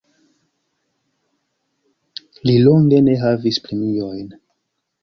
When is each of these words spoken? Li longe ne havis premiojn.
Li 2.49 2.57
longe 2.65 3.05
ne 3.11 3.21
havis 3.27 3.65
premiojn. 3.69 4.27